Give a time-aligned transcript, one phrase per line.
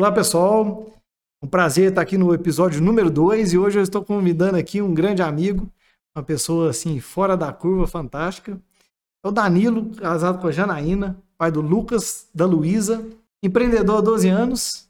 [0.00, 0.90] Olá, pessoal.
[1.42, 4.94] Um prazer estar aqui no episódio número 2 e hoje eu estou convidando aqui um
[4.94, 5.70] grande amigo,
[6.16, 8.58] uma pessoa assim fora da curva, fantástica.
[9.22, 13.06] É o Danilo, casado com a Janaína, pai do Lucas, da Luísa,
[13.42, 14.88] empreendedor há 12 anos.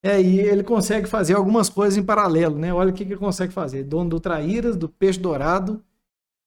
[0.00, 2.72] É, e ele consegue fazer algumas coisas em paralelo, né?
[2.72, 3.82] Olha o que, que ele consegue fazer.
[3.82, 5.82] Dono do Traíras, do Peixe Dourado,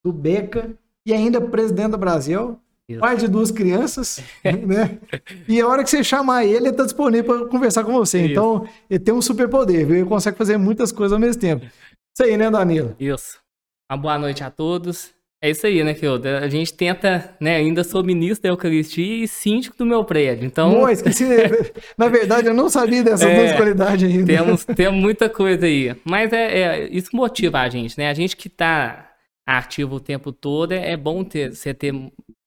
[0.02, 0.73] do Beca
[1.05, 2.57] e ainda presidente do Brasil.
[2.88, 2.99] Isso.
[2.99, 4.99] pai de duas crianças, né?
[5.47, 8.20] E a hora que você chamar ele, ele está disponível para conversar com você.
[8.20, 8.31] Isso.
[8.31, 9.95] Então, ele tem um superpoder, viu?
[9.95, 11.66] Ele consegue fazer muitas coisas ao mesmo tempo.
[11.66, 12.95] Isso aí, né, Danilo?
[12.99, 13.39] Isso.
[13.91, 15.16] Uma boa noite a todos.
[15.41, 16.41] É isso aí, né, Fielder?
[16.41, 20.73] A gente tenta, né, ainda sou ministro da Eucaristia e síndico do meu prédio, então...
[20.73, 21.25] Pô, esqueci,
[21.95, 24.25] na verdade eu não sabia dessas é, duas qualidades ainda.
[24.25, 28.09] Temos, temos muita coisa aí, mas é, é, isso motiva a gente, né?
[28.09, 29.11] A gente que tá
[29.45, 31.94] ativo o tempo todo, é, é bom ter, você ter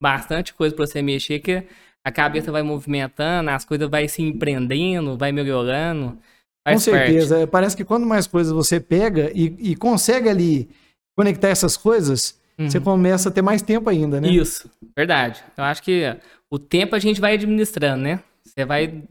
[0.00, 1.64] bastante coisa para você mexer, que
[2.04, 6.18] a cabeça vai movimentando, as coisas vai se empreendendo, vai melhorando.
[6.66, 7.36] Com certeza.
[7.36, 7.50] Parte.
[7.50, 10.68] Parece que quanto mais coisas você pega e, e consegue ali
[11.16, 12.70] conectar essas coisas, uhum.
[12.70, 14.28] você começa a ter mais tempo ainda, né?
[14.28, 15.42] Isso, verdade.
[15.56, 16.16] Eu acho que
[16.50, 18.20] o tempo a gente vai administrando, né?
[18.44, 19.02] Você vai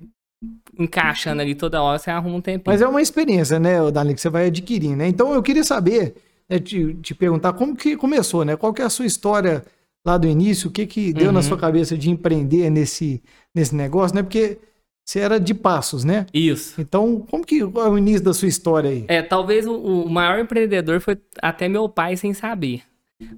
[0.80, 2.64] encaixando ali toda hora, você arruma um tempinho.
[2.68, 5.08] Mas é uma experiência, né, Dani, que você vai adquirindo, né?
[5.08, 6.16] Então eu queria saber,
[6.48, 8.56] né, te, te perguntar como que começou, né?
[8.56, 9.64] Qual que é a sua história
[10.06, 11.34] lá do início, o que que deu uhum.
[11.34, 13.22] na sua cabeça de empreender nesse,
[13.54, 14.24] nesse negócio, né?
[14.24, 14.58] Porque
[15.06, 16.26] você era de Passos, né?
[16.34, 16.82] Isso.
[16.82, 19.06] Então, como que é o início da sua história aí?
[19.08, 22.84] É, talvez o, o maior empreendedor foi até meu pai sem saber.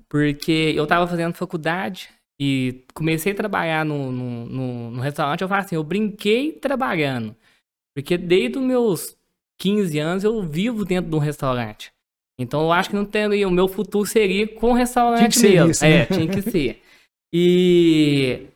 [0.10, 5.42] Porque eu estava fazendo faculdade e comecei a trabalhar no, no, no, no restaurante.
[5.42, 7.36] Eu falo assim, eu brinquei trabalhando.
[7.96, 9.18] Porque desde os meus
[9.60, 11.92] 15 anos eu vivo dentro de um restaurante.
[12.40, 13.48] Então eu acho que não teria.
[13.48, 15.72] O meu futuro seria com restaurante tinha mesmo.
[15.72, 15.92] Isso, né?
[15.92, 16.82] É, tinha que ser.
[17.32, 18.48] E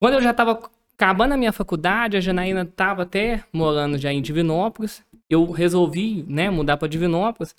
[0.00, 4.22] quando eu já estava acabando a minha faculdade, a Janaína estava até morando já em
[4.22, 5.02] Divinópolis.
[5.28, 7.52] Eu resolvi, né, mudar para Divinópolis.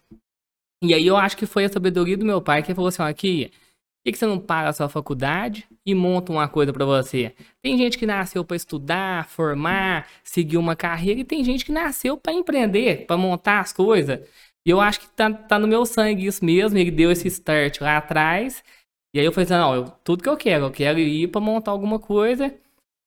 [0.82, 3.52] E aí eu acho que foi a sabedoria do meu pai que falou assim: aqui,
[4.04, 7.34] por que, você não para a sua faculdade e monta uma coisa para você?
[7.62, 12.18] Tem gente que nasceu para estudar, formar, seguir uma carreira, e tem gente que nasceu
[12.18, 14.20] para empreender, para montar as coisas.
[14.66, 16.78] E eu acho que tá, tá no meu sangue isso mesmo.
[16.78, 18.64] Ele deu esse start lá atrás.
[19.14, 21.42] E aí eu falei assim, não, eu, tudo que eu quero, eu quero ir para
[21.42, 22.54] montar alguma coisa.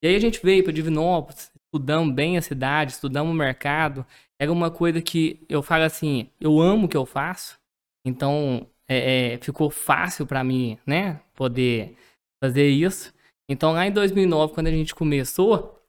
[0.03, 4.06] E aí a gente veio para Divinópolis, estudamos bem a cidade, estudamos o mercado.
[4.39, 7.59] Era uma coisa que eu falo assim, eu amo o que eu faço.
[8.05, 11.97] Então é, é, ficou fácil para mim, né, poder
[12.43, 13.12] fazer isso.
[13.49, 15.81] Então lá em 2009, quando a gente começou,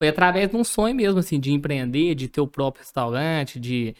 [0.00, 3.94] foi através de um sonho mesmo, assim, de empreender, de ter o próprio restaurante, de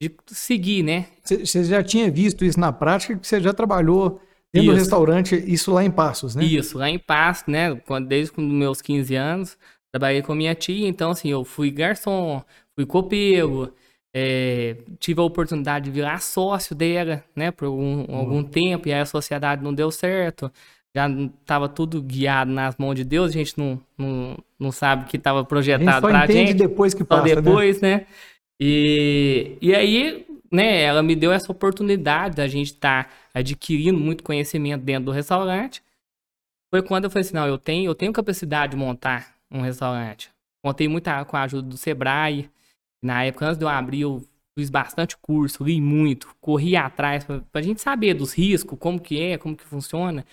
[0.00, 1.06] de seguir, né?
[1.22, 4.20] Você já tinha visto isso na prática, que você já trabalhou
[4.52, 6.44] dentro do restaurante, isso lá em Passos, né?
[6.44, 7.80] Isso, lá em Passos, né?
[8.06, 9.58] Desde os meus 15 anos,
[9.92, 12.42] trabalhei com minha tia, então assim, eu fui garçom,
[12.74, 13.72] fui copeiro,
[14.14, 18.16] é, tive a oportunidade de virar sócio dela, né, por algum, uhum.
[18.16, 20.50] algum tempo, e aí a sociedade não deu certo,
[20.94, 25.06] já estava tudo guiado nas mãos de Deus, a gente não, não, não sabe o
[25.06, 26.54] que estava projetado para a gente.
[26.54, 27.96] depois que passa, só depois, né?
[27.96, 28.06] né?
[28.60, 34.24] E, e aí, né, ela me deu essa oportunidade da gente estar tá adquirindo muito
[34.24, 35.82] conhecimento dentro do restaurante.
[36.70, 40.30] Foi quando eu falei assim, não, eu tenho, eu tenho capacidade de montar um restaurante.
[40.64, 42.50] Contei muito com a ajuda do Sebrae.
[43.02, 44.24] Na época, antes de eu abrir, eu
[44.58, 49.20] fiz bastante curso, li muito, corri atrás para a gente saber dos riscos, como que
[49.20, 50.24] é, como que funciona.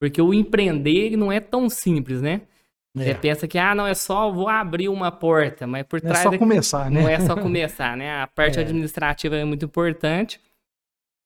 [0.00, 2.42] Porque o empreender não é tão simples, né?
[2.96, 3.04] É.
[3.04, 6.26] Você pensa que, ah, não, é só vou abrir uma porta, mas por não trás.
[6.26, 7.00] É só começar, né?
[7.00, 8.22] Não é só começar, né?
[8.22, 8.62] A parte é.
[8.62, 10.40] administrativa é muito importante.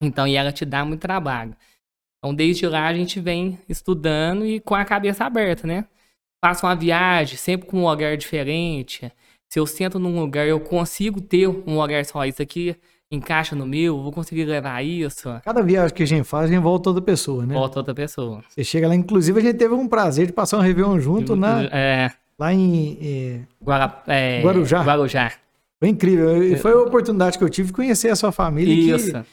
[0.03, 1.57] Então, e ela te dá muito trabalho.
[2.19, 5.87] Então, desde lá a gente vem estudando e com a cabeça aberta, né?
[6.45, 9.11] Faço uma viagem, sempre com um lugar diferente.
[9.51, 12.25] Se eu sento num lugar, eu consigo ter um lugar só.
[12.27, 12.77] Isso aqui
[13.15, 15.29] encaixa no meu, vou conseguir levar isso.
[15.45, 17.55] Cada viagem que a gente faz, a gente volta outra pessoa, né?
[17.55, 18.43] Volta outra pessoa.
[18.49, 21.65] Você chega lá, inclusive a gente teve um prazer de passar um Réveillon junto na,
[21.65, 24.83] é, lá em é, Guara, é, Guarujá.
[24.83, 25.33] Guarujá.
[25.79, 26.57] Foi incrível.
[26.59, 28.97] Foi a oportunidade que eu tive de conhecer a sua família.
[28.97, 29.13] Isso.
[29.13, 29.25] Que,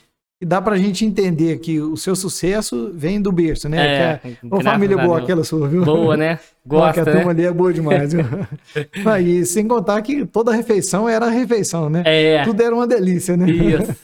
[0.41, 3.77] e dá pra gente entender que o seu sucesso vem do berço, né?
[3.77, 5.85] É, que é uma família boa aquela sua, viu?
[5.85, 6.39] Boa, né?
[6.65, 7.19] Gosta, que a né?
[7.19, 8.25] turma ali é boa demais, viu?
[9.05, 12.01] Aí, sem contar que toda refeição era refeição, né?
[12.05, 12.43] É.
[12.43, 13.47] Tudo era uma delícia, né?
[13.51, 13.95] Isso.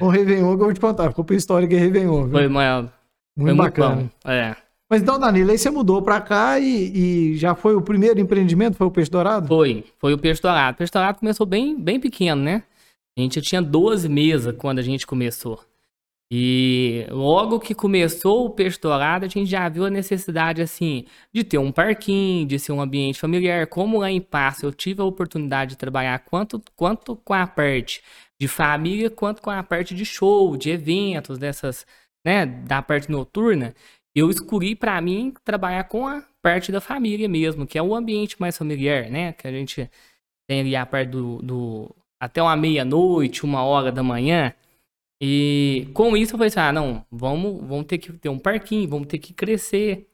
[0.00, 2.32] o Réveillon que eu vou te contar, ficou pra história que é Réveillon, viu?
[2.32, 2.88] Foi, maior.
[3.36, 3.96] Muito foi bacana.
[3.96, 4.56] Muito é.
[4.88, 8.76] Mas então, Danilo, aí você mudou pra cá e, e, já foi o primeiro empreendimento?
[8.76, 9.48] Foi o Peixe Dourado?
[9.48, 10.74] Foi, foi o Peixe Dourado.
[10.74, 12.62] O Peixe Dourado começou bem, bem pequeno, né?
[13.16, 15.60] A gente tinha 12 mesas quando a gente começou.
[16.30, 21.44] E logo que começou o peixe dourado, a gente já viu a necessidade, assim, de
[21.44, 23.66] ter um parquinho, de ser um ambiente familiar.
[23.66, 28.02] Como lá em Passo eu tive a oportunidade de trabalhar quanto, quanto com a parte
[28.40, 31.86] de família, quanto com a parte de show, de eventos, dessas,
[32.24, 33.74] né, da parte noturna,
[34.14, 38.40] eu escolhi para mim trabalhar com a parte da família mesmo, que é o ambiente
[38.40, 39.90] mais familiar, né, que a gente
[40.48, 44.54] tem ali a parte do, do até uma meia-noite, uma hora da manhã,
[45.20, 48.88] e com isso eu falei assim, ah, não, vamos, vamos ter que ter um parquinho,
[48.88, 50.08] vamos ter que crescer.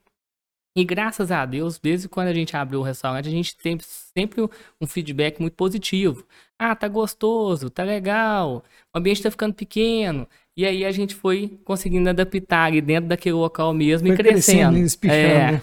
[0.75, 4.41] E graças a Deus, desde quando a gente abriu o restaurante, a gente tem sempre
[4.79, 6.25] um feedback muito positivo.
[6.57, 8.63] Ah, tá gostoso, tá legal,
[8.93, 10.27] o ambiente tá ficando pequeno.
[10.55, 14.75] E aí a gente foi conseguindo adaptar ali dentro daquele local mesmo foi e crescendo.
[14.75, 15.61] crescendo é.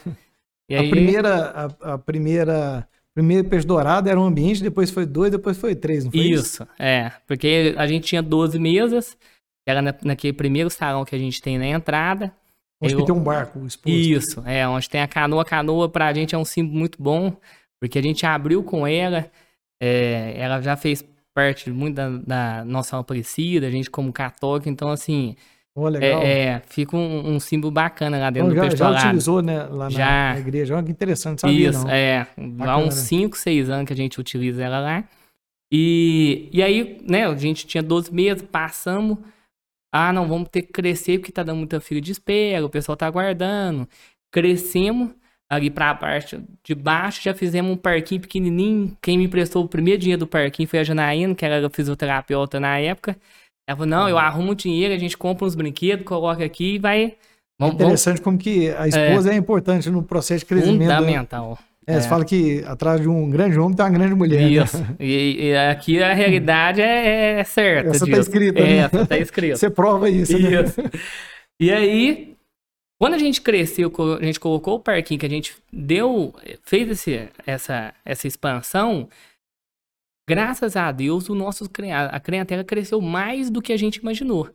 [0.68, 0.86] E aí...
[0.86, 5.56] A primeira, a, a primeira Primeiro peixe dourado era um ambiente, depois foi dois, depois
[5.56, 6.62] foi três, não foi isso?
[6.62, 7.10] Isso, é.
[7.26, 9.18] Porque a gente tinha 12 mesas,
[9.66, 12.32] era na, naquele primeiro salão que a gente tem na entrada.
[12.80, 13.04] Onde eu...
[13.04, 13.88] tem um barco exposto.
[13.88, 15.42] Isso, é, onde tem a canoa.
[15.42, 17.36] A canoa pra gente é um símbolo muito bom,
[17.80, 19.28] porque a gente abriu com ela,
[19.82, 21.04] é, ela já fez
[21.34, 25.34] parte muito da, da nossa Aparecida, a gente como católico, então assim,
[25.80, 26.22] Oh, legal.
[26.22, 29.62] É, é, fica um, um, símbolo bacana lá dentro então, do já, já utilizou, né,
[29.62, 30.04] lá já.
[30.04, 30.74] Na, na igreja.
[30.74, 31.90] Olha que interessante, sabia Isso, não.
[31.90, 32.26] é.
[32.36, 33.40] Bacana, há uns 5, né?
[33.40, 35.04] 6 anos que a gente utiliza ela lá.
[35.72, 39.18] E, e aí, né, a gente tinha 12 meses, passamos.
[39.92, 42.96] Ah, não, vamos ter que crescer porque tá dando muita fila de espera, o pessoal
[42.96, 43.88] tá aguardando.
[44.32, 45.10] Crescemos
[45.48, 48.96] ali pra parte de baixo, já fizemos um parquinho pequenininho.
[49.00, 52.80] Quem me emprestou o primeiro dinheiro do parquinho foi a Janaína, que era fisioterapeuta na
[52.80, 53.16] época.
[53.68, 57.16] Ela falou, não, eu arrumo dinheiro, a gente compra uns brinquedos, coloca aqui e vai...
[57.60, 58.20] Vamos, Interessante vamos...
[58.24, 60.90] como que a esposa é, é, importante no processo de crescimento.
[60.90, 61.58] Fundamental.
[61.86, 62.00] É, é.
[62.00, 64.40] Você fala que atrás de um grande homem tem uma grande mulher.
[64.40, 64.48] Né?
[64.48, 64.78] Isso.
[64.78, 64.96] Né?
[64.98, 67.90] E, e, aqui a realidade é, é certa.
[67.90, 68.62] Essa está escrita.
[68.62, 68.76] Né?
[68.78, 69.56] Essa está escrita.
[69.56, 70.38] Você prova isso.
[70.38, 70.62] Né?
[70.62, 70.80] Isso.
[70.80, 70.90] Né?
[71.60, 72.36] E aí,
[72.98, 77.28] quando a gente cresceu, a gente colocou o parquinho, que a gente deu, fez esse,
[77.46, 79.10] essa, essa expansão,
[80.28, 81.64] Graças a Deus, o nosso,
[82.12, 84.50] a clientela cresceu mais do que a gente imaginou.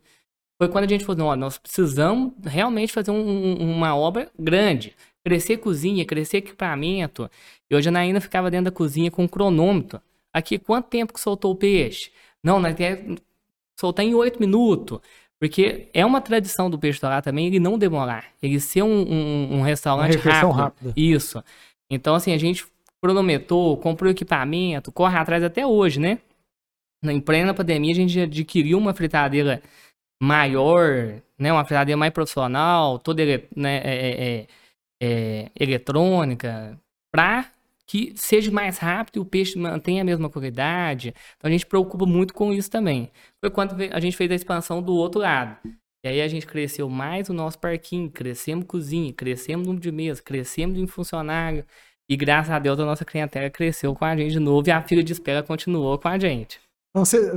[0.61, 4.95] Foi quando a gente falou, ó, nós precisamos realmente fazer um, uma obra grande.
[5.25, 7.27] Crescer cozinha, crescer equipamento.
[7.71, 9.99] E hoje a Naina ficava dentro da cozinha com um cronômetro.
[10.31, 12.11] Aqui, quanto tempo que soltou o peixe?
[12.43, 13.03] Não, nós quer
[13.79, 14.99] soltar em oito minutos.
[15.39, 18.27] Porque é uma tradição do peixe dourado também ele não demorar.
[18.41, 20.51] Ele ser um, um, um restaurante rápido.
[20.51, 20.93] rápida.
[20.95, 21.43] Isso.
[21.89, 22.65] Então, assim, a gente
[23.03, 26.19] cronometrou, comprou equipamento, corre atrás até hoje, né?
[27.03, 29.61] Em plena pandemia, a gente adquiriu uma fritadeira
[30.21, 31.51] maior, né?
[31.51, 34.47] Uma fritadeira mais profissional, toda né, é, é, é,
[35.01, 36.79] é, eletrônica,
[37.11, 37.51] para
[37.85, 41.13] que seja mais rápido e o peixe mantenha a mesma qualidade.
[41.35, 43.11] Então a gente preocupa muito com isso também.
[43.41, 45.57] Foi quando a gente fez a expansão do outro lado.
[46.05, 50.21] E aí a gente cresceu mais o nosso parquinho, crescemos cozinha, crescemos número de mesa,
[50.21, 51.65] crescemos em funcionário.
[52.13, 54.83] E graças a Deus a nossa clientela cresceu com a gente de novo e a
[54.83, 56.59] fila de espera continuou com a gente.
[56.91, 57.35] Então você,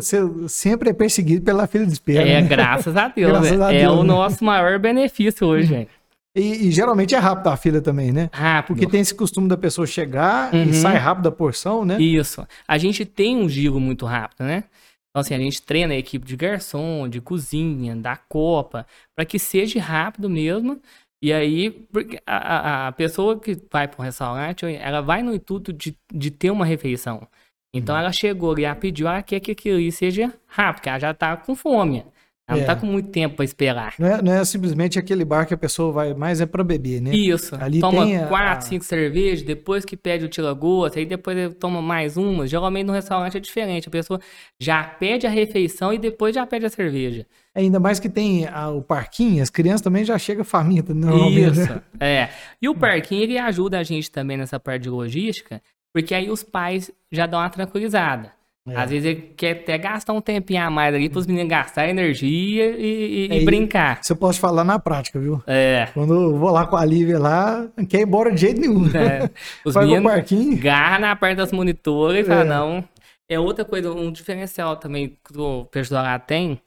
[0.50, 2.28] sempre é perseguido pela fila de espera.
[2.28, 2.44] É, né?
[2.46, 3.32] graças a Deus.
[3.32, 4.00] graças a é Deus, é né?
[4.00, 5.90] o nosso maior benefício hoje, gente.
[6.36, 8.28] E, e, geralmente é rápido a fila também, né?
[8.30, 8.76] Rápido.
[8.76, 10.64] Porque tem esse costume da pessoa chegar uhum.
[10.64, 11.98] e sai rápido a porção, né?
[11.98, 12.46] Isso.
[12.68, 14.64] A gente tem um giro muito rápido, né?
[15.08, 18.86] Então, assim, a gente treina a equipe de garçom, de cozinha, da copa,
[19.16, 20.78] para que seja rápido mesmo
[21.26, 25.72] e aí, porque a, a pessoa que vai para um restaurante, ela vai no intuito
[25.72, 27.26] de, de ter uma refeição.
[27.74, 28.00] Então uhum.
[28.00, 31.12] ela chegou e ela pediu, ela quer que aquilo ali seja rápido, porque ela já
[31.12, 32.04] tá com fome.
[32.48, 32.60] Ela é.
[32.60, 33.94] não tá com muito tempo para esperar.
[33.98, 37.02] Não é, não é, simplesmente aquele bar que a pessoa vai mais é para beber,
[37.02, 37.10] né?
[37.12, 37.56] Isso.
[37.56, 38.60] Ali toma quatro, a...
[38.60, 42.46] cinco cervejas, depois que pede o tira-gosto, aí depois toma mais uma.
[42.46, 43.88] Geralmente no restaurante é diferente.
[43.88, 44.20] A pessoa
[44.60, 47.26] já pede a refeição e depois já pede a cerveja.
[47.56, 51.58] Ainda mais que tem a, o parquinho, as crianças também já chegam famintas normalmente.
[51.58, 51.82] Isso, né?
[51.98, 52.28] é.
[52.60, 56.42] E o parquinho, ele ajuda a gente também nessa parte de logística, porque aí os
[56.42, 58.30] pais já dão uma tranquilizada.
[58.68, 58.76] É.
[58.76, 61.88] Às vezes ele quer até gastar um tempinho a mais ali para os meninos gastar
[61.88, 64.00] energia e, e, é, e brincar.
[64.02, 65.42] Você pode falar na prática, viu?
[65.46, 65.88] É.
[65.94, 68.86] Quando eu vou lá com a Lívia lá, não quer ir embora de jeito nenhum.
[68.88, 69.30] É.
[69.64, 72.44] Os Vai meninos garra na parte das monitoras e fala, é.
[72.44, 72.84] não.
[73.28, 76.60] É outra coisa, um diferencial também que o pessoal lá tem,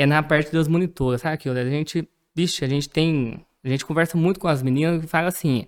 [0.00, 1.58] é na parte das monitoras, sabe aquilo?
[1.58, 5.28] A gente, bicho, a gente tem, a gente conversa muito com as meninas e fala
[5.28, 5.66] assim,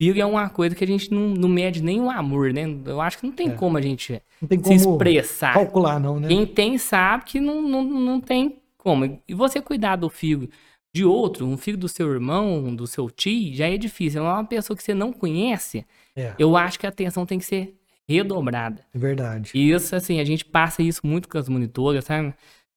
[0.00, 2.62] filho é uma coisa que a gente não, não mede nem o amor, né?
[2.86, 3.54] Eu acho que não tem é.
[3.54, 5.54] como a gente tem se expressar.
[5.54, 6.28] Calcular, não, né?
[6.28, 9.20] Quem tem sabe que não, não, não tem como.
[9.26, 10.48] E você cuidar do filho
[10.94, 14.20] de outro, um filho do seu irmão, do seu tio, já é difícil.
[14.20, 15.84] É uma pessoa que você não conhece.
[16.14, 16.32] É.
[16.38, 17.74] Eu acho que a atenção tem que ser
[18.08, 18.84] redobrada.
[18.94, 19.50] É verdade.
[19.52, 22.32] E isso, assim, a gente passa isso muito com as monitoras, sabe?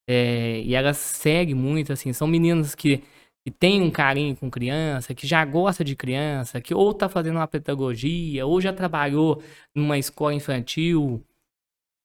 [0.07, 3.03] É, e ela segue muito, assim, são meninas que,
[3.45, 7.35] que têm um carinho com criança, que já gosta de criança, que ou tá fazendo
[7.35, 9.41] uma pedagogia, ou já trabalhou
[9.75, 11.21] numa escola infantil.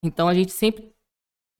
[0.02, 0.92] Então a gente sempre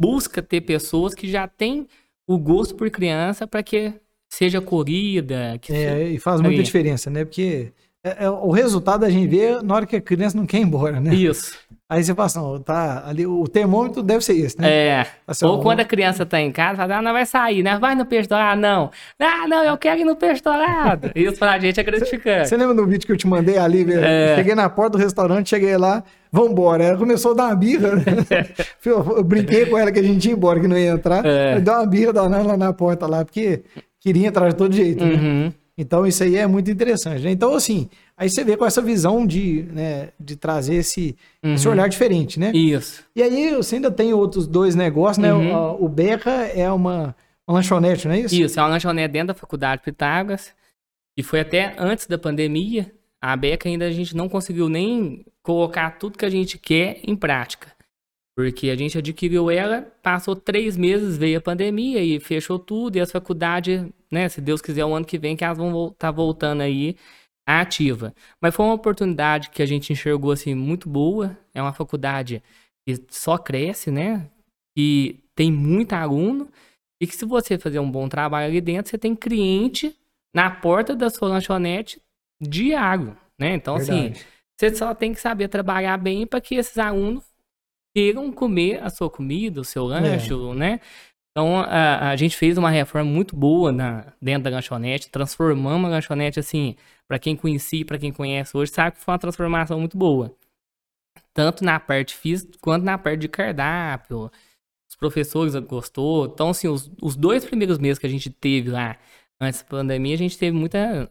[0.00, 1.87] busca ter pessoas que já têm
[2.26, 3.94] o gosto por criança para que
[4.32, 5.58] seja corrida.
[5.61, 6.08] Que É, seja...
[6.11, 6.64] e faz muita Aí.
[6.64, 7.25] diferença, né?
[7.25, 7.72] Porque
[8.04, 10.62] é- é- o resultado a gente vê na hora que a criança não quer ir
[10.62, 11.14] embora, né?
[11.14, 11.56] Isso.
[11.92, 14.72] Aí você fala assim, ó, tá ali, o termômetro deve ser esse, né?
[14.72, 15.06] É.
[15.26, 17.78] Assim, Ou ó, quando a criança tá em casa, fala, ah, não vai sair, né?
[17.78, 18.90] Vai no peixe dourado, não.
[19.20, 21.11] Ah, não, eu quero ir no peixe dourado.
[21.14, 22.49] Isso pra gente é gratificante.
[22.49, 23.84] Você lembra do vídeo que eu te mandei ali?
[23.92, 24.37] É.
[24.37, 26.82] Cheguei na porta do restaurante, cheguei lá, vambora.
[26.82, 27.96] Ela começou a dar uma birra.
[27.96, 28.02] né?
[28.87, 31.22] eu, brinquei com ela que a gente ia embora, que não ia entrar.
[31.26, 31.61] É.
[31.61, 33.64] Deu uma birra danada lá na porta lá, porque
[34.00, 35.04] queria entrar de todo jeito.
[35.04, 35.12] né?
[35.12, 35.52] Uhum.
[35.76, 37.22] Então isso aí é muito interessante.
[37.22, 37.30] né?
[37.30, 41.73] Então, assim, aí você vê com essa visão de, né, de trazer esse, esse Uhum.
[41.75, 42.52] olhar diferente, né?
[42.52, 43.04] Isso.
[43.14, 45.33] E aí você ainda tem outros dois negócios, né?
[45.33, 45.52] Uhum.
[45.52, 47.14] O, o Beca é uma,
[47.47, 48.35] uma lanchonete, não é isso?
[48.35, 50.52] Isso, é uma lanchonete dentro da faculdade Pitágoras.
[51.16, 52.90] E foi até antes da pandemia.
[53.21, 57.14] A Beca ainda a gente não conseguiu nem colocar tudo que a gente quer em
[57.14, 57.69] prática.
[58.35, 62.97] Porque a gente adquiriu ela, passou três meses, veio a pandemia e fechou tudo.
[62.97, 66.11] E as faculdades, né, se Deus quiser, o ano que vem que elas vão estar
[66.11, 66.97] voltando aí
[67.46, 68.14] ativa.
[68.40, 71.37] Mas foi uma oportunidade que a gente enxergou assim muito boa.
[71.54, 72.42] É uma faculdade
[72.87, 74.28] que só cresce, né?
[74.76, 76.49] E tem muito aluno.
[77.00, 79.94] E que se você fazer um bom trabalho ali dentro, você tem cliente
[80.34, 82.00] na porta da sua lanchonete
[82.40, 83.54] diário, né?
[83.54, 84.26] Então, assim, Verdade.
[84.58, 87.25] você só tem que saber trabalhar bem para que esses alunos
[87.94, 90.80] queiram comer a sua comida, o seu lanche, né?
[91.32, 95.94] Então, a, a gente fez uma reforma muito boa na, dentro da lanchonete, transformamos a
[95.94, 96.76] lanchonete, assim,
[97.08, 100.34] para quem conhecia, para quem conhece hoje, sabe que foi uma transformação muito boa.
[101.34, 104.30] Tanto na parte física quanto na parte de cardápio.
[104.90, 106.26] Os professores gostou.
[106.26, 108.98] Então, assim, os, os dois primeiros meses que a gente teve lá,
[109.40, 111.10] antes da pandemia, a gente teve muita...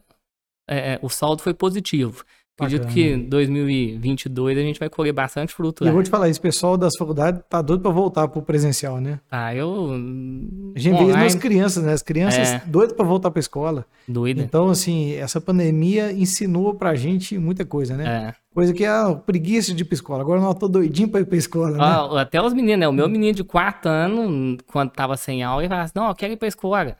[0.68, 2.24] é, é, o saldo foi positivo.
[2.60, 5.94] Acredito que em 2022 a gente vai colher bastante fruto E eu lá.
[5.94, 9.18] vou te falar, esse pessoal das faculdades tá doido pra voltar pro presencial, né?
[9.30, 9.90] Ah, eu...
[10.76, 11.92] A gente vê isso nas online, crianças, né?
[11.92, 12.62] As crianças É.
[12.66, 13.86] doidas pra voltar pra escola.
[14.06, 14.42] doida.
[14.42, 18.28] Então, assim, essa pandemia ensinou pra gente muita coisa, né?
[18.28, 18.34] É.
[18.54, 20.20] Coisa que é ah, preguiça de ir pra escola.
[20.20, 22.20] Agora eu tô doidinho pra ir pra escola, né?
[22.20, 22.86] Até os meninos, né?
[22.86, 26.14] O meu menino de 4 anos, quando tava sem aula, ele falava assim, não, eu
[26.14, 26.96] quero ir pra escola.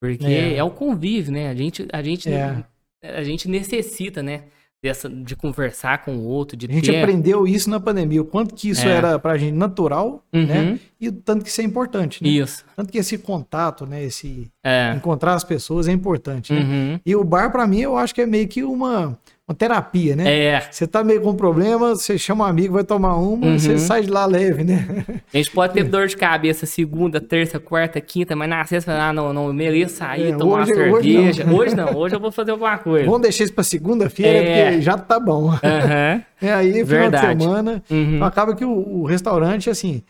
[0.00, 0.56] Porque É.
[0.56, 1.50] é, o convívio, né?
[1.50, 2.64] A gente, a gente, É.
[3.02, 4.44] a gente necessita, né?
[4.84, 6.98] Dessa, de conversar com o outro, de A gente ter...
[7.00, 8.90] aprendeu isso na pandemia, o quanto que isso É.
[8.90, 10.44] era pra gente natural, Uhum.
[10.46, 10.78] né?
[11.00, 12.28] E o tanto que isso é importante, né?
[12.28, 12.66] Isso.
[12.76, 14.04] Tanto que esse contato, né?
[14.04, 14.92] Esse É.
[14.94, 16.60] encontrar as pessoas é importante, né?
[16.60, 17.00] Uhum.
[17.06, 20.24] E o bar, pra mim, eu acho que é meio que uma, uma terapia, né?
[20.38, 20.60] É.
[20.70, 23.58] Você tá meio com problema, você chama um amigo, vai tomar uma, Uhum.
[23.58, 25.04] você sai de lá leve, né?
[25.32, 29.12] A gente pode ter dor de cabeça segunda, terça, quarta, quinta, mas na sexta, ah,
[29.12, 31.44] não, não, mereço sair, É, tomar hoje- uma hoje cerveja.
[31.44, 31.54] não.
[31.56, 31.94] Hoje não.
[31.96, 33.04] hoje eu vou fazer alguma coisa.
[33.04, 34.64] Vamos deixar isso pra segunda-feira, É.
[34.70, 35.50] porque já tá bom.
[35.62, 36.22] Aham.
[36.42, 37.34] É aí, final Verdade.
[37.36, 37.82] de semana.
[37.90, 38.14] Uhum.
[38.16, 38.70] Então, acaba que o,
[39.00, 40.02] o restaurante, assim,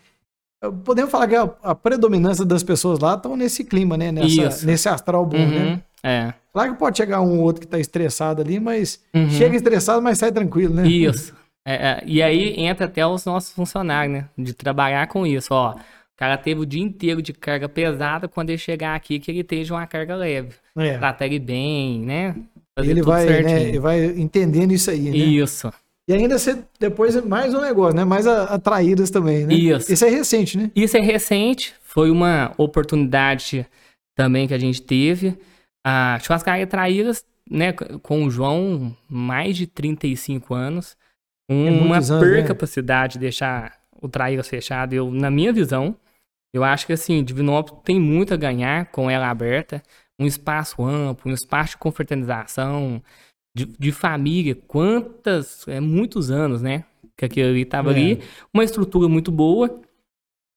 [0.84, 4.10] podemos falar que a, a predominância das pessoas lá estão nesse clima, né?
[4.10, 5.44] Nessa, nesse astral bom, né?
[5.64, 5.80] Uhum.
[6.02, 6.34] É.
[6.54, 9.28] Claro que pode chegar um ou outro que tá estressado ali, mas Uhum.
[9.28, 10.86] chega estressado, mas sai tranquilo, né?
[10.86, 11.34] Isso.
[11.66, 14.28] É, é, e aí entra até os nossos funcionários, né?
[14.38, 15.72] De trabalhar com isso, ó.
[15.72, 19.40] O cara teve o dia inteiro de carga pesada, quando ele chegar aqui, que ele
[19.40, 20.50] esteja uma carga leve.
[20.78, 20.96] É.
[20.96, 22.36] Tratar ele bem, né?
[22.78, 23.58] Fazer Ele vai, né, certinho.
[23.68, 25.16] ele vai entendendo isso aí, né?
[25.16, 25.72] Isso.
[26.08, 28.04] E ainda você, depois, mais um negócio, né?
[28.04, 29.54] Mais atraídas também, né?
[29.54, 29.92] Isso.
[29.92, 30.70] Isso é recente, né?
[30.76, 33.66] Isso é recente, foi uma oportunidade
[34.16, 35.36] também que a gente teve.
[35.84, 40.96] A Churrascaria Traíras, né, com o João, mais de 35 anos,
[41.48, 42.54] uma É anos, perca né?
[42.54, 44.94] pra cidade deixar o Traíras fechado.
[44.94, 45.94] Eu, na minha visão,
[46.54, 49.82] eu acho que assim, Divinópolis tem muito a ganhar com ela aberta,
[50.18, 53.02] um espaço amplo, um espaço de confraternização,
[53.54, 56.84] de, de família, quantas, é muitos anos, né,
[57.16, 57.94] que aquilo ali tava É.
[57.94, 58.20] ali,
[58.54, 59.80] uma estrutura muito boa,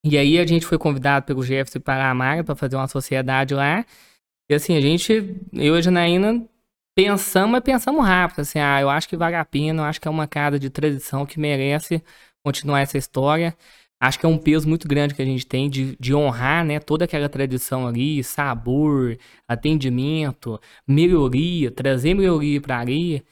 [0.05, 3.53] e aí a gente foi convidado pelo Jefferson para a Maga para fazer uma sociedade
[3.53, 3.83] lá.
[4.49, 5.11] E assim, a gente,
[5.53, 6.45] eu e a Janaína,
[6.95, 8.39] pensamos, mas pensamos rápido.
[8.41, 10.69] Assim, ah, eu acho que vale a pena, eu acho que é uma casa de
[10.69, 12.01] tradição que merece
[12.43, 13.55] continuar essa história.
[13.99, 16.79] Acho que é um peso muito grande que a gente tem de, de honrar né,
[16.79, 23.23] toda aquela tradição ali, sabor, atendimento, melhoria, trazer melhoria para ali.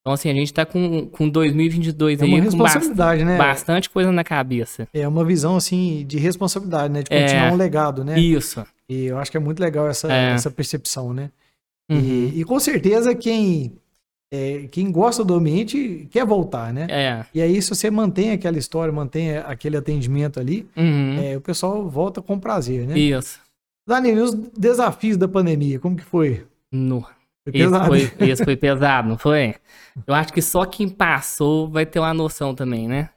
[0.00, 3.38] Então, assim, a gente tá com, com 2022 É aí uma com bas- responsabilidade, né?
[3.38, 4.86] bastante coisa na cabeça.
[4.92, 7.02] É uma visão, assim, de responsabilidade, né?
[7.02, 7.22] De É.
[7.22, 8.18] continuar um legado, né?
[8.18, 8.64] Isso.
[8.92, 10.32] E eu acho que é muito legal essa, É.
[10.32, 11.30] essa percepção, né?
[11.90, 11.98] Uhum.
[11.98, 13.72] E, e com certeza quem
[14.34, 16.86] é, quem gosta do ambiente quer voltar, né?
[16.88, 17.24] É.
[17.34, 21.22] E aí, se você mantém aquela história, mantém aquele atendimento ali, Uhum.
[21.22, 22.98] é, o pessoal volta com prazer, né?
[22.98, 23.38] Isso.
[23.86, 26.46] Danilo, e os desafios da pandemia, como que foi?
[26.72, 27.02] No.
[27.02, 27.86] Foi Esse pesado?
[27.86, 29.54] foi, esse foi pesado, não foi?
[30.06, 33.10] Eu acho que só quem passou vai ter uma noção também, né?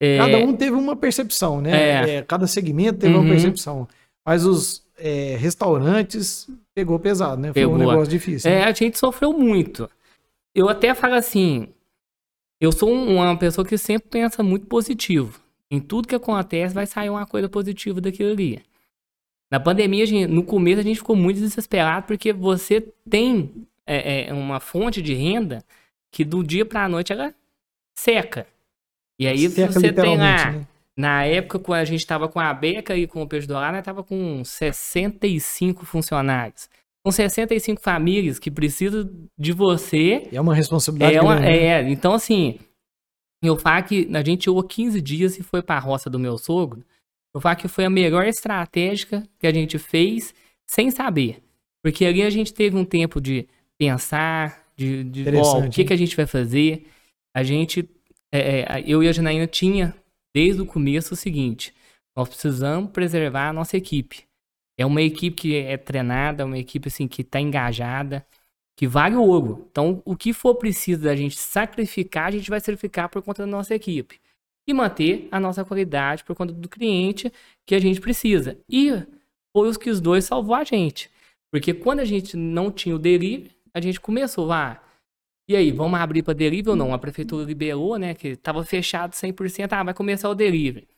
[0.00, 1.72] É, Cada um teve uma percepção, né?
[1.72, 2.10] É.
[2.16, 3.20] É, cada segmento teve Uhum.
[3.22, 3.86] uma percepção.
[4.24, 7.52] Mas os é, restaurantes pegou pesado, né?
[7.52, 8.50] Foi um negócio difícil.
[8.50, 8.64] É, né?
[8.64, 9.88] a gente sofreu muito.
[10.54, 11.68] Eu até falo assim,
[12.60, 15.40] eu sou um- uma pessoa que sempre pensa muito positivo.
[15.70, 18.62] Em tudo que acontece vai sair uma coisa positiva daquilo ali.
[19.50, 23.50] Na pandemia, a gente- no começo a gente ficou muito desesperado porque você tem
[23.88, 25.62] é, é, uma fonte de renda
[26.10, 27.32] que do dia pra noite ela
[27.96, 28.46] seca.
[29.18, 30.66] E aí Seca você tem lá, né?
[30.98, 33.80] Na época, quando a gente estava com a Beca e com o Peixe Dourado, nós
[33.80, 36.68] estava com 65 funcionários.
[37.04, 40.28] Com 65 famílias que precisam de você.
[40.32, 41.50] É uma responsabilidade É, uma- grande.
[41.52, 41.66] né?
[41.66, 42.58] é, então assim,
[43.42, 46.36] eu falo que a gente tirou 15 dias e foi para a roça do meu
[46.38, 46.84] sogro.
[47.34, 50.34] Eu falo que foi a melhor estratégia que a gente fez
[50.66, 51.42] sem saber.
[51.84, 53.46] Porque ali a gente teve um tempo de
[53.78, 55.86] pensar, de, de ó, o que, hein?
[55.86, 56.86] que a gente vai fazer.
[57.36, 57.88] A gente,
[58.32, 59.94] é, é, eu e a Janaína tinha,
[60.36, 61.74] desde o começo, o seguinte:
[62.14, 64.24] nós precisamos preservar a nossa equipe.
[64.78, 68.26] É uma equipe que é treinada, é uma equipe assim, que está engajada,
[68.76, 69.66] que vale ouro.
[69.70, 73.46] Então, o que for preciso da gente sacrificar, a gente vai sacrificar por conta da
[73.46, 74.20] nossa equipe.
[74.68, 77.32] E manter a nossa qualidade por conta do cliente
[77.64, 78.58] que a gente precisa.
[78.68, 78.90] E
[79.56, 81.10] foi os que os dois salvou a gente.
[81.50, 84.82] Porque quando a gente não tinha o delivery, a gente começou lá.
[85.48, 86.92] E aí, vamos abrir para delivery ou não?
[86.92, 88.14] A prefeitura liberou, né?
[88.14, 89.72] Que estava fechado 100%.
[89.72, 90.88] Ah, vai começar o delivery.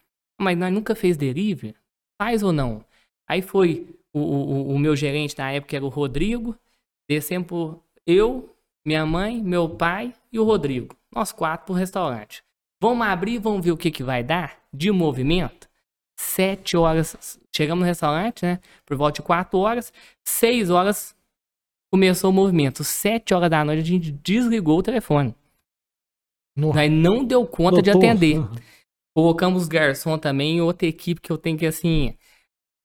[0.41, 1.75] Mas nós nunca fez delivery?
[2.21, 2.85] Faz ou não?
[3.29, 6.57] Aí foi o, o, o meu gerente na época, era o Rodrigo.
[7.09, 8.55] Descemos por eu,
[8.87, 10.97] minha mãe, meu pai e o Rodrigo.
[11.15, 12.43] Nós quatro pro restaurante.
[12.81, 15.69] Vamos abrir, vamos ver o que, que vai dar de movimento.
[16.17, 17.39] Sete horas.
[17.55, 18.61] Chegamos no restaurante, né?
[18.87, 19.93] Por volta de quatro horas.
[20.25, 21.15] Seis horas
[21.91, 22.85] começou o movimento.
[22.85, 25.35] Sete horas da noite a gente desligou o telefone.
[26.57, 28.09] No- Aí não deu conta de Doutor.
[28.11, 28.37] atender.
[29.17, 32.15] Colocamos garçom também, outra equipe que eu tenho que assim.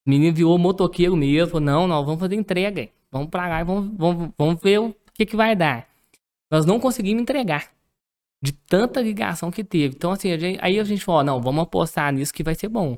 [0.06, 1.60] Menino virou motoqueiro mesmo.
[1.60, 2.90] Não, nós vamos fazer entrega.
[3.12, 5.88] Vamos pra lá e vamos, vamos, vamos ver o que, que vai dar.
[6.52, 7.72] Nós não conseguimos entregar.
[8.44, 9.96] De tanta ligação que teve.
[9.96, 12.68] Então, assim, a gente- aí a gente falou: não, vamos apostar nisso que vai ser
[12.68, 12.98] bom.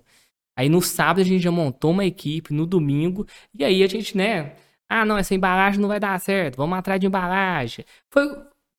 [0.57, 4.15] Aí no sábado a gente já montou uma equipe, no domingo, e aí a gente,
[4.17, 4.55] né?
[4.89, 7.83] Ah, não, essa embalagem não vai dar certo, vamos atrás de embalagem.
[8.11, 8.27] Foi,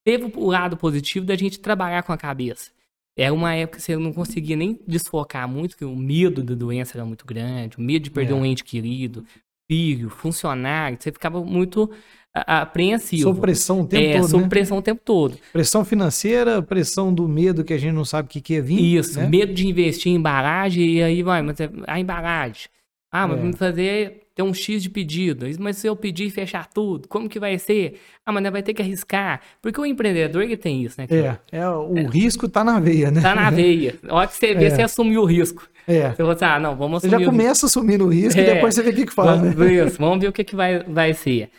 [0.05, 2.71] teve o lado positivo da gente trabalhar com a cabeça.
[3.19, 6.97] Era uma época que você não conseguia nem desfocar muito, porque o medo da doença
[6.97, 8.37] era muito grande, o medo de perder É.
[8.37, 9.25] um ente querido,
[9.71, 11.91] filho, funcionário, você ficava muito
[12.35, 13.23] apreensivo.
[13.23, 14.49] Sob pressão o tempo é, todo, sob né?
[14.49, 15.39] pressão o tempo todo.
[15.53, 18.79] Pressão financeira, pressão do medo que a gente não sabe o que, que é vir.
[18.99, 19.27] Isso, né?
[19.27, 22.69] medo de investir em embalagem e aí vai, mas é- a embalagem.
[23.11, 23.41] Ah, mas É.
[23.41, 25.47] vamos fazer ter um X de pedido.
[25.59, 27.99] Mas se eu pedir e fechar tudo, como que vai ser?
[28.25, 29.41] Ah, mas vai ter que arriscar.
[29.63, 31.07] Porque o empreendedor ele tem isso, né?
[31.07, 31.43] cara?
[31.51, 33.23] É, é, o risco tá na veia, né?
[33.23, 33.99] Tá na veia.
[34.07, 34.71] A hora que você vê, É.
[34.71, 35.67] você assumiu o risco.
[35.89, 36.11] É.
[36.11, 37.33] Você fala assim, ah, não, vamos Você assumir já o risco.
[37.33, 38.55] começa assumindo o risco e É.
[38.55, 39.51] depois você vê o que, que faz, né?
[39.51, 41.51] Vamos, isso, vamos ver o que, que vai, vai ser.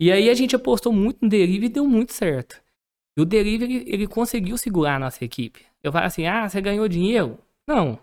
[0.00, 2.56] E aí a gente apostou muito no delivery e deu muito certo.
[3.14, 5.60] E o delivery, ele conseguiu segurar a nossa equipe.
[5.82, 7.36] Eu falo assim, ah, você ganhou dinheiro?
[7.68, 7.98] Não.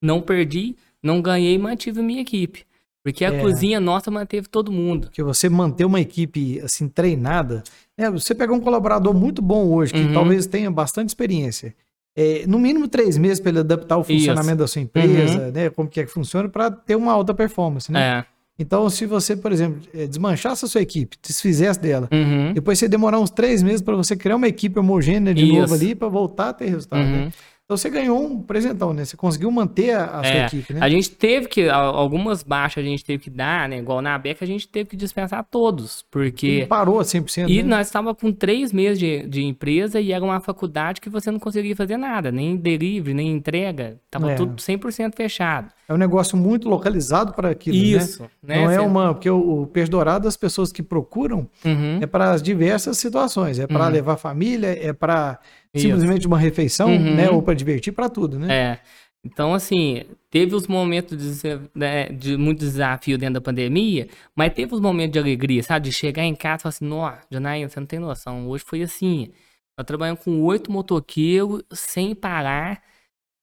[0.00, 2.64] Não perdi, não ganhei e mantive a minha equipe.
[3.04, 3.38] Porque a É.
[3.40, 5.08] cozinha nossa manteve todo mundo.
[5.08, 7.62] Porque você manter uma equipe assim treinada,
[7.98, 8.10] né?
[8.10, 10.12] Você pegar um colaborador muito bom hoje, que Uhum.
[10.14, 11.74] talvez tenha bastante experiência,
[12.16, 15.68] é, no mínimo três meses para ele adaptar o funcionamento da sua empresa, né?
[15.68, 18.20] Como que é que funciona para ter uma alta performance, né?
[18.20, 18.24] É.
[18.58, 22.52] Então, se você, por exemplo, é, desmanchasse a sua equipe, desfizesse dela, Uhum.
[22.54, 25.74] depois você demorar uns três meses para você criar uma equipe homogênea de novo Isso.
[25.74, 27.02] ali para voltar a ter resultado.
[27.04, 27.32] né?
[27.64, 29.06] Então você ganhou um presentão, né?
[29.06, 30.80] Você conseguiu manter a, a sua É, equipe, né?
[30.82, 33.78] A gente teve que, algumas baixas a gente teve que dar, né?
[33.78, 36.04] Igual na Beca, a gente teve que dispensar todos.
[36.10, 37.48] Porque Não parou a 100%.
[37.48, 37.68] E né?
[37.76, 41.38] nós estávamos com três meses de, de empresa e era uma faculdade que você não
[41.38, 43.98] conseguia fazer nada, nem delivery, nem entrega.
[44.10, 44.34] Tava É.
[44.34, 45.68] tudo 100% fechado.
[45.88, 47.82] É um negócio muito localizado para aquilo, né?
[47.82, 48.56] Isso, né?
[48.62, 49.14] Não é uma.
[49.14, 53.58] Porque o, o peixe dourado, as pessoas que procuram, Uhum, é para as diversas situações.
[53.58, 53.90] É para Uhum.
[53.90, 55.38] levar família, é para.
[55.80, 57.14] Simplesmente uma refeição, Uhum.
[57.16, 57.30] né?
[57.30, 58.52] Ou para divertir, para tudo, né?
[58.54, 58.78] É.
[59.26, 64.06] Então, assim, teve os momentos de, né, de muito desafio dentro da pandemia,
[64.36, 65.86] mas teve os momentos de alegria, sabe?
[65.88, 68.82] De chegar em casa e falar assim, nossa, Janaína, você não tem noção, hoje foi
[68.82, 69.30] assim.
[69.78, 72.82] Nós trabalhamos com oito motoqueiros sem parar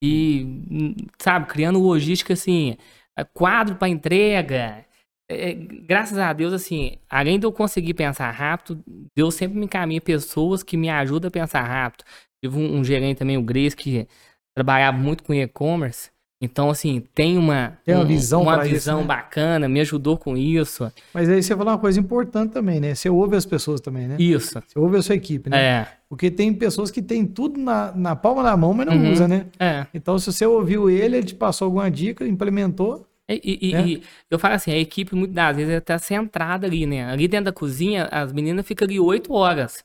[0.04, 2.78] e, hum, sabe, criando logística assim,
[3.18, 4.86] eh, quadro para entrega,
[5.32, 8.82] é, graças a Deus, assim, além de eu conseguir pensar rápido,
[9.16, 12.04] Deus sempre me encaminha pessoas que me ajudam a pensar rápido.
[12.44, 14.08] Tive um, um gerente também, o Grace, que
[14.56, 16.10] trabalhava muito com e-commerce.
[16.44, 19.06] Então, assim, tem uma, Tem uma visão uma pra isso, visão né?
[19.06, 20.92] bacana, me ajudou com isso.
[21.14, 22.96] Mas aí você falou uma coisa importante também, né?
[22.96, 24.16] Você ouve as pessoas também, né?
[24.18, 24.60] Isso.
[24.68, 25.62] Você ouve a sua equipe, né?
[25.62, 29.12] É, Porque tem pessoas que têm tudo na, na palma da mão, mas não Uhum.
[29.12, 29.46] usa, né?
[29.60, 29.86] é.
[29.94, 33.06] Então, se você ouviu ele, ele te passou alguma dica, implementou.
[33.30, 33.88] E, e- e- Né?
[33.88, 37.06] e eu falo assim, a equipe muitas das vezes está centrada ali, né?
[37.06, 39.84] Ali dentro da cozinha, as meninas ficam ali 8 horas.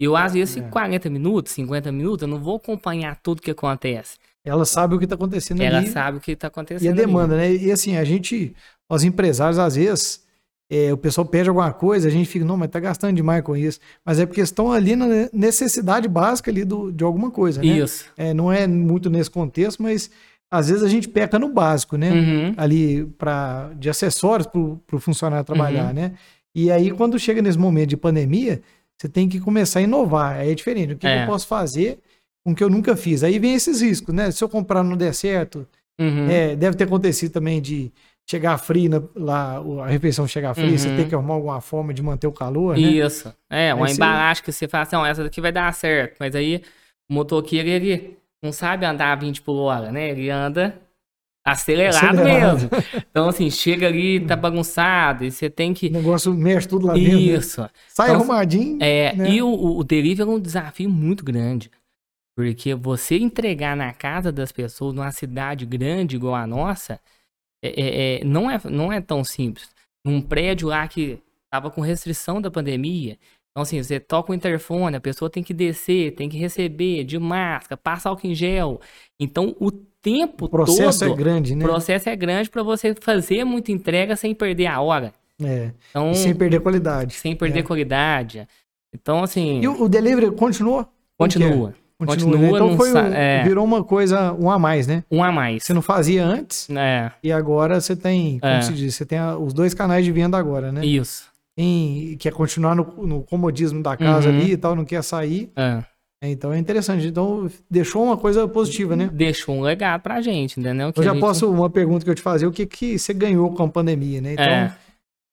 [0.00, 0.60] Eu, às vezes, É.
[0.60, 4.16] em 40 minutos, 50 minutos, eu não vou acompanhar tudo que acontece.
[4.44, 5.88] Ela sabe o que está acontecendo Ela ali.
[5.88, 6.84] sabe o que está acontecendo.
[6.84, 7.00] E a ali.
[7.00, 7.52] demanda, né?
[7.54, 8.54] E assim, a gente,
[8.90, 10.24] os empresários, às vezes,
[10.70, 13.56] é, o pessoal pede alguma coisa, a gente fica, não, mas tá gastando demais com
[13.56, 13.80] isso.
[14.04, 17.66] Mas é porque estão ali na necessidade básica ali do, de alguma coisa, né?
[17.78, 18.06] Isso.
[18.16, 20.10] É, não é muito nesse contexto, mas
[20.50, 22.10] às vezes a gente peca no básico, né?
[22.10, 22.54] Uhum.
[22.56, 24.60] Ali pra, de acessórios para
[24.96, 25.92] o funcionário trabalhar, Uhum.
[25.94, 26.12] né?
[26.54, 28.60] E aí, quando chega nesse momento de pandemia,
[28.96, 30.36] você tem que começar a inovar.
[30.38, 30.94] Aí é diferente.
[30.94, 31.22] O que, É.
[31.22, 31.98] eu posso fazer
[32.44, 33.22] com o que eu nunca fiz?
[33.22, 34.30] Aí vem esses riscos, né?
[34.30, 35.66] Se eu comprar não der certo,
[36.00, 36.28] Uhum.
[36.30, 37.92] é, deve ter acontecido também de
[38.28, 40.96] chegar frio na- lá, a refeição chegar fria, você Uhum.
[40.96, 42.82] tem que arrumar alguma forma de manter o calor, né?
[42.82, 43.32] Isso.
[43.48, 46.16] É, uma Aí você- embalagem que você fala assim, essa daqui vai dar certo.
[46.20, 46.62] Mas aí
[47.10, 50.10] o motoqueiro, ele não sabe andar a 20 por hora, né?
[50.10, 50.80] Ele anda
[51.44, 52.54] acelerado, Acelerado.
[52.58, 52.70] mesmo.
[53.10, 55.88] Então, assim, chega ali, tá bagunçado, e você tem O que.
[55.90, 57.12] negócio mexe tudo lá dentro.
[57.12, 57.18] né?
[57.20, 57.68] Isso.
[57.88, 58.78] Sai Então, arrumadinho.
[58.80, 59.30] É, né?
[59.30, 61.70] E o, o, o delivery é um desafio muito grande.
[62.36, 67.00] Porque você entregar na casa das pessoas, numa cidade grande igual a nossa,
[67.64, 69.68] é, é- é- não, é, não é tão simples.
[70.06, 71.18] Num prédio lá que
[71.50, 73.18] tava com restrição da pandemia,
[73.58, 77.18] então assim, você toca o interfone, a pessoa tem que descer, tem que receber de
[77.18, 78.80] máscara, passa álcool em gel.
[79.18, 81.64] Então o tempo O processo todo, é grande, o né?
[81.64, 85.12] processo é grande para você fazer muita entrega sem perder a hora.
[85.42, 85.72] É.
[85.90, 87.14] Então, E sem perder qualidade.
[87.14, 87.62] sem perder É.
[87.64, 88.46] qualidade.
[88.94, 90.82] Então, assim, E o, o delivery continua?
[90.82, 90.86] É?
[91.18, 91.50] continua.
[91.50, 92.48] Continua, Continua, né?
[92.50, 93.42] Então não foi um- é.
[93.42, 95.02] virou uma coisa, um a mais, né?
[95.10, 95.64] Um a mais.
[95.64, 98.62] Você não fazia antes É, e agora você tem, como É.
[98.62, 100.86] se diz, você tem a- os dois canais de venda agora, né?
[100.86, 101.26] isso.
[101.58, 104.36] Quem quer continuar no, no comodismo da casa Uhum.
[104.38, 105.82] ali e tal, não quer sair, É.
[106.22, 107.04] então é interessante.
[107.04, 109.10] Então deixou uma coisa positiva, né?
[109.12, 110.92] Deixou um legado pra gente, entendeu?
[110.92, 113.12] Que Eu já gente- posso, uma pergunta que eu te fazer, o que, que você
[113.12, 114.34] ganhou com a pandemia, né?
[114.34, 114.76] Então, É.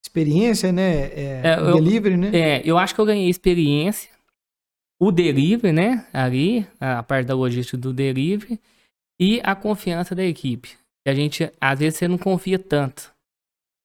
[0.04, 1.04] experiência, né?
[1.14, 2.32] É, É, o eu- delivery, né?
[2.34, 4.10] É, eu acho que eu ganhei experiência.
[5.00, 6.08] O delivery, né?
[6.12, 8.60] Ali, a parte da logística do delivery.
[9.22, 10.72] E a confiança da equipe.
[11.08, 13.14] A gente, às vezes, você não confia tanto.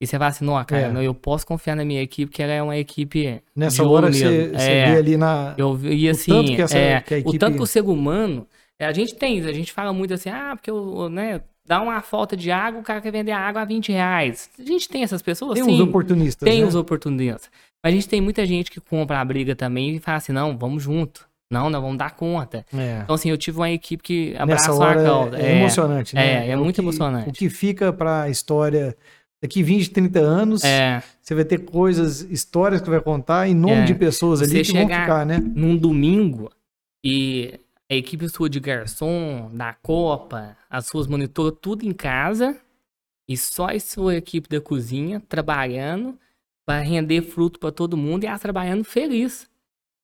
[0.01, 0.91] E você fala assim, não, cara, É.
[0.91, 3.43] não, eu posso confiar na minha equipe, que ela é uma equipe.
[3.55, 4.59] Nessa hora você, mesmo.
[4.59, 4.91] você É.
[4.93, 5.55] vê ali na.
[5.59, 7.67] Eu vi O assim, tanto que essa- é, que a o equipe- tanto que o
[7.67, 8.47] ser humano,
[8.79, 11.83] é, a gente tem, a gente fala muito assim, ah, porque o, o, né, dá
[11.83, 14.49] uma falta de água, o cara quer vender a água a 20 reais.
[14.59, 16.49] A gente tem essas pessoas, Tem sim, uns oportunistas.
[16.49, 16.67] tem né?
[16.67, 17.51] os oportunistas.
[17.85, 20.57] Mas a gente tem muita gente que compra a briga também e fala assim, não,
[20.57, 21.29] vamos junto.
[21.53, 22.65] Não, nós vamos dar conta.
[22.73, 23.01] É.
[23.03, 25.37] Então, assim, eu tive uma equipe que abraçou a hora causa.
[25.37, 26.47] é, é emocionante, né?
[26.47, 27.29] é, é o muito que- emocionante.
[27.29, 28.97] O que fica para a história
[29.43, 33.83] daqui 20, 30 anos, É, você vai ter coisas, histórias que vai contar em nome
[33.83, 33.85] É.
[33.85, 35.39] de pessoas ali Você que vão ficar, né?
[35.39, 36.51] num domingo
[37.05, 37.59] e
[37.91, 42.57] a equipe sua de garçom, da Copa, as suas monitoras, tudo em casa
[43.29, 46.17] e só a sua equipe da cozinha trabalhando
[46.67, 49.50] para render fruto para todo mundo e elas trabalhando feliz.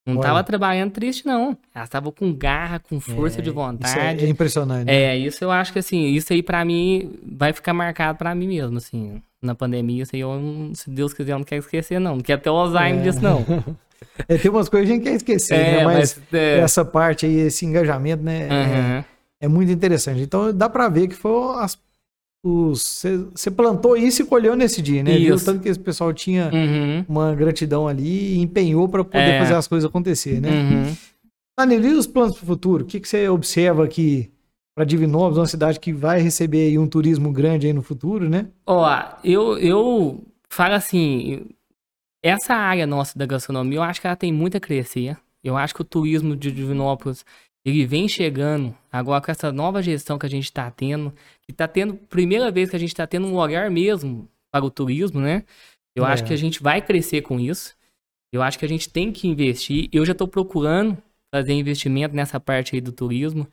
[0.07, 0.23] Não Olha.
[0.23, 1.59] tava trabalhando triste, não.
[1.75, 4.25] Elas estavam com garra, com força É, de é, vontade.
[4.25, 4.87] é impressionante.
[4.87, 4.95] né?
[4.95, 8.47] É, isso eu acho que assim, isso aí pra mim vai ficar marcado pra mim
[8.47, 9.21] mesmo, assim.
[9.43, 12.15] Na pandemia, isso aí eu, se Deus quiser, eu não quero esquecer, não.
[12.17, 13.03] Não quero ter o Alzheimer É.
[13.03, 13.45] disso, não.
[14.29, 15.81] É, tem umas coisas que a gente quer esquecer, né?
[15.81, 16.35] É, Mas, mas.
[16.41, 18.47] é, essa parte aí, esse engajamento, né?
[18.47, 19.05] é- aham.
[19.41, 20.21] É, muito interessante.
[20.21, 21.79] Então dá pra ver que foi as.
[22.45, 25.17] Você plantou isso e colheu nesse dia, né?
[25.19, 25.45] Viu Isso.
[25.45, 27.05] tanto que esse pessoal tinha Uhum.
[27.09, 29.39] uma gratidão ali e empenhou pra poder É.
[29.41, 30.49] fazer as coisas acontecer, né?
[30.51, 30.97] Uhum.
[31.59, 32.85] Danilo, e os planos para o futuro?
[32.85, 34.31] O que, que você observa aqui
[34.77, 38.47] para Divinópolis, uma cidade que vai receber aí um turismo grande aí no futuro, né?
[38.67, 38.87] Ó,
[39.25, 41.47] eu, eu falo assim,
[42.23, 45.17] essa área nossa da gastronomia, eu acho que ela tem muito a crescer.
[45.43, 47.25] Eu acho que o turismo de Divinópolis,
[47.69, 51.67] ele vem chegando agora com essa nova gestão que a gente está tendo, que está
[51.67, 55.45] tendo, primeira vez que a gente está tendo um olhar mesmo para o turismo, né?
[55.95, 56.13] Eu É.
[56.13, 57.75] acho que a gente vai crescer com isso.
[58.33, 59.89] Eu acho que a gente tem que investir.
[59.93, 60.97] Eu já estou procurando
[61.35, 63.47] fazer investimento nessa parte aí do turismo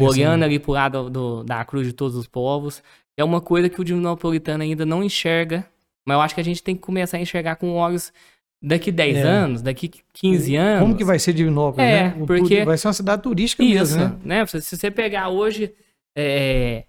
[0.00, 2.82] olhando ali pro lado do- da cruz de todos os povos.
[3.16, 5.66] É uma coisa que o divinopolitano ainda não enxerga,
[6.06, 8.10] mas eu acho que a gente tem que começar a enxergar com olhos
[8.62, 9.22] daqui 10 É.
[9.22, 10.80] anos, daqui 15 anos.
[10.82, 12.16] Como que vai ser Divinópolis, É, né?
[12.20, 14.40] O porque- Vai ser uma cidade turística Isso, mesmo, né?
[14.40, 14.46] né?
[14.46, 15.72] Se você pegar hoje,
[16.16, 16.84] é,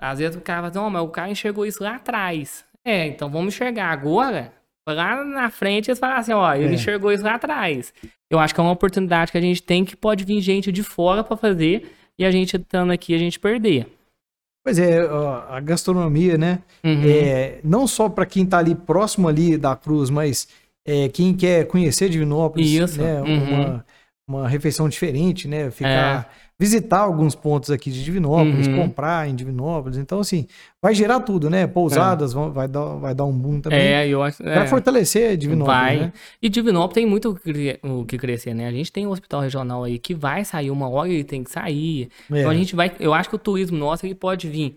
[0.00, 2.64] às vezes o cara fala "Ó, mas o cara enxergou isso lá atrás.
[2.84, 4.52] É, então vamos enxergar agora.
[4.88, 6.74] Lá na frente eles falam assim, ó, ele É.
[6.74, 7.92] enxergou isso lá atrás.
[8.30, 10.82] Eu acho que é uma oportunidade que a gente tem que pode vir gente de
[10.82, 13.86] fora pra fazer e a gente estando aqui a gente perder.
[14.64, 16.60] Pois é, a gastronomia, né?
[16.82, 17.02] Uhum.
[17.06, 20.48] É, não só para quem tá ali próximo ali da cruz, mas
[20.88, 23.20] é, quem quer conhecer Divinópolis, Isso, né?
[23.20, 23.44] uhum.
[23.54, 23.84] Uma,
[24.28, 25.70] uma refeição diferente, né?
[25.70, 28.70] Ficar, visitar alguns pontos aqui de Divinópolis, É.
[28.70, 28.76] Uhum.
[28.82, 29.96] comprar em Divinópolis.
[29.98, 30.46] Então, assim,
[30.82, 31.66] vai gerar tudo, né?
[31.66, 33.78] Pousadas vão- vai, dar, vai dar um boom também.
[33.80, 34.42] É, eu acho.
[34.42, 34.66] Vai é.
[34.66, 35.96] fortalecer Divinópolis, Vai.
[36.00, 36.12] né?
[36.42, 38.66] E Divinópolis tem muito o que o que crescer, né?
[38.66, 41.50] A gente tem um hospital regional aí que vai sair, uma hora ele tem que
[41.50, 42.08] sair.
[42.32, 42.38] É.
[42.40, 42.90] Então a gente vai.
[42.98, 44.76] Eu acho que o turismo nosso ele pode vir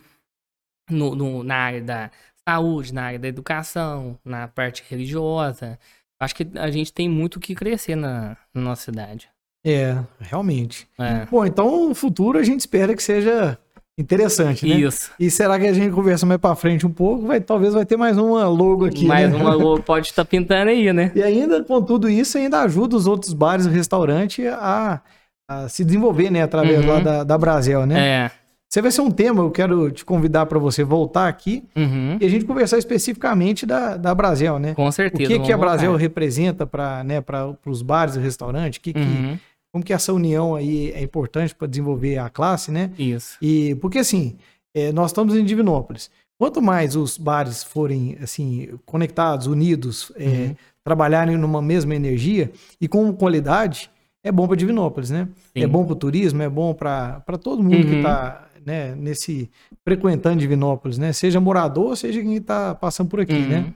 [0.90, 2.12] no, no- na área da
[2.48, 5.78] saúde, na área da educação, na parte religiosa.
[6.22, 9.28] Acho que a gente tem muito o que crescer na, na nossa cidade.
[9.66, 10.88] É, realmente.
[11.00, 11.26] É.
[11.30, 13.58] Bom, então o futuro a gente espera que seja
[13.98, 14.76] interessante, né?
[14.76, 15.12] Isso.
[15.20, 17.28] E será que a gente conversa mais pra frente um pouco?
[17.28, 19.36] Vai, talvez vai ter mais uma logo aqui, Mais né?
[19.38, 21.12] uma logo pode estar pintando aí, né?
[21.16, 25.02] E ainda, com tudo isso, ainda ajuda os outros bares e restaurantes a,
[25.48, 26.42] a se desenvolver, né?
[26.44, 26.88] Através Uhum.
[26.92, 28.00] lá da, da Brasel, né?
[28.26, 28.32] É.
[28.74, 32.18] Você vai ser um tema, eu quero te convidar para você voltar aqui Uhum.
[32.22, 34.74] e a gente conversar especificamente da, da Brasel, né?
[34.74, 35.28] Com O certeza.
[35.30, 35.98] que, que a voltar.
[35.98, 37.22] representa para né,
[37.66, 38.78] os bares e restaurantes?
[38.80, 39.38] Que, que- Uhum.
[39.74, 42.92] como que essa união aí é importante para desenvolver a classe, né?
[42.98, 43.38] Isso.
[43.42, 44.38] E porque assim,
[44.74, 46.10] é, nós estamos em Divinópolis.
[46.40, 50.56] Quanto mais os bares forem assim conectados, unidos, é, Uhum.
[50.82, 53.92] trabalharem numa mesma energia e com qualidade,
[54.24, 55.28] é bom para Divinópolis, né?
[55.58, 55.62] Sim.
[55.64, 57.98] É bom para o turismo, é bom para todo mundo que Uhum.
[57.98, 59.50] está né, nesse
[59.84, 61.12] frequentando Divinópolis, né?
[61.14, 63.48] Seja morador, seja quem está passando por aqui, Uhum.
[63.48, 63.74] né?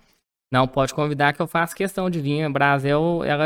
[0.52, 2.43] Não, pode convidar que eu faço questão de vir.
[2.43, 3.45] A Brasil, ela.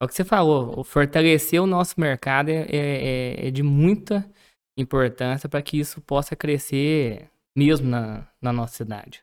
[0.00, 4.28] É o que você falou, o fortalecer o nosso mercado é, é- é de muita
[4.76, 9.20] importância para que isso possa crescer mesmo na, na nossa cidade.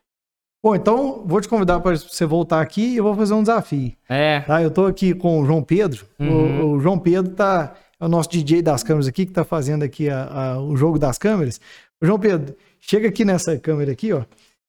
[0.62, 3.92] Bom, então vou te convidar para você voltar aqui e eu vou fazer um desafio.
[4.08, 4.62] É, Tá?
[4.62, 6.06] Eu tô aqui com o João Pedro.
[6.18, 6.70] O- Uhum.
[6.76, 10.08] O, João Pedro tá é o nosso DJ das câmeras aqui que tá fazendo aqui
[10.08, 11.60] a- a- o jogo das câmeras.
[12.02, 14.24] João Pedro, chega aqui nessa câmera aqui, ó,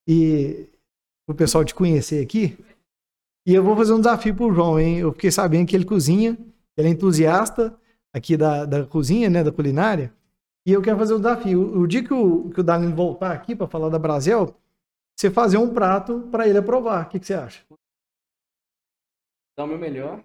[0.07, 0.67] e
[1.27, 2.57] o pessoal te conhecer aqui.
[3.47, 4.99] E eu vou fazer um desafio pro João, hein?
[4.99, 6.37] Eu fiquei sabendo que ele cozinha,
[6.77, 7.75] ele é entusiasta
[8.13, 10.13] aqui da, da cozinha, né, da culinária.
[10.67, 11.79] E eu quero fazer um desafio.
[11.79, 14.53] O, dia que o, que o Danilo voltar aqui para falar da Brasil,
[15.17, 17.07] você fazer um prato para ele aprovar.
[17.07, 17.63] O que, que você acha?
[19.57, 20.23] Dá o meu melhor.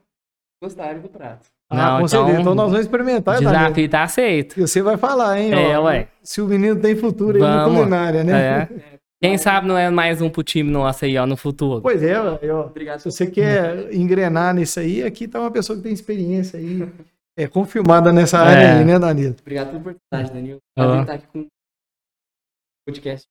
[0.63, 1.49] Gostaram do prato.
[1.69, 2.41] Ah, Não, com então, certeza.
[2.41, 3.53] Então nós vamos experimentar, Danilo.
[3.53, 4.59] desafio tá aceito.
[4.61, 5.53] E você vai falar, hein?
[5.53, 6.09] É, ó, ué.
[6.23, 7.79] Se o menino tem futuro aí na Vamos.
[7.81, 8.33] culinária, né?
[8.63, 8.97] É.
[9.21, 11.81] Quem sabe não é mais um pro time nosso aí, ó, no futuro.
[11.83, 12.39] Pois é, ó.
[12.67, 13.01] Obrigado.
[13.01, 16.89] Se você quer engrenar nisso aí, aqui tá uma pessoa que tem experiência aí,
[17.37, 18.79] é confirmada nessa área É.
[18.79, 19.35] aí, né, Danilo?
[19.41, 20.59] Obrigado pela oportunidade, Danilo.
[20.79, 20.83] Ah.
[20.85, 21.47] Prazer estar aqui com o
[22.87, 23.27] podcast.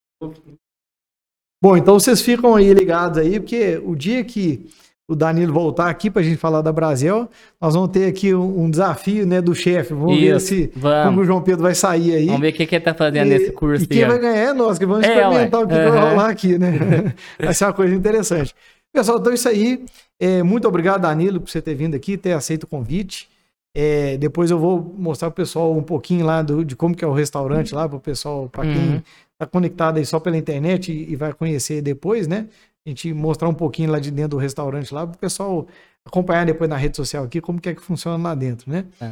[1.63, 4.67] Bom, então vocês ficam aí ligados aí, porque o dia que
[5.07, 7.29] o Danilo voltar aqui pra gente falar da Brasil,
[7.61, 9.93] nós vamos ter aqui um, um desafio, né, do chefe.
[9.93, 11.21] Vamos ver Isso, se como vamos.
[11.23, 12.25] o João Pedro vai sair aí.
[12.25, 14.09] Vamos ver o que, que ele tá fazendo E- nesse curso E quem aí.
[14.09, 15.65] vai ganhar é nós, que vamos É, experimentar ué.
[15.65, 17.13] o que, que vai rolar aqui, né?
[17.39, 18.55] vai ser uma coisa interessante.
[18.91, 19.83] Pessoal, então é isso aí.
[20.19, 23.29] É, muito obrigado, Danilo, por você ter vindo aqui, ter aceito o convite.
[23.77, 27.07] É, depois eu vou mostrar pro pessoal um pouquinho lá do- de como que é
[27.07, 29.01] o restaurante lá, pro pessoal, para quem Uhum.
[29.37, 32.47] tá conectado aí só pela internet e, e vai conhecer depois, né?
[32.85, 35.67] A gente mostrar um pouquinho lá de dentro do restaurante lá, pro pessoal
[36.05, 38.85] acompanhar depois na rede social aqui como que é que funciona lá dentro, né?
[39.01, 39.11] É.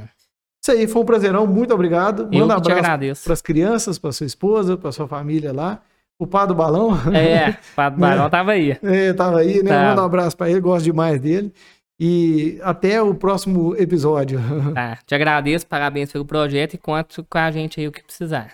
[0.64, 2.30] Isso aí, foi um prazerão, muito obrigado.
[2.32, 5.52] Eu Manda um que te abraço para as crianças, para sua esposa, para sua família
[5.52, 5.82] lá.
[6.20, 8.78] O Pá do Balão, É, o Barão tava aí.
[8.84, 9.72] é, tava aí, né?
[9.72, 9.90] Tá.
[9.90, 11.52] Manda um abraço para ele, gosto demais dele.
[12.00, 14.40] E até o próximo episódio.
[14.74, 18.52] Tá, te agradeço, parabéns pelo projeto e conto com a gente aí o que precisar.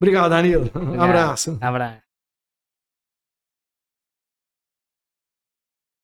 [0.00, 0.70] Obrigado, Danilo.
[0.74, 1.04] Um Obrigado.
[1.04, 1.58] abraço.
[1.60, 2.07] Abraço.